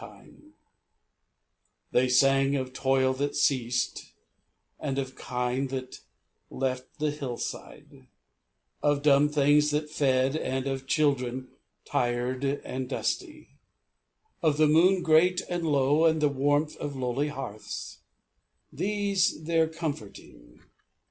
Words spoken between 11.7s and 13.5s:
tired and dusty,